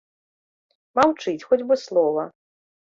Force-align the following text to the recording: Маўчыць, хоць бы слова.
Маўчыць, 1.01 1.45
хоць 1.51 1.63
бы 1.71 1.75
слова. 1.85 2.23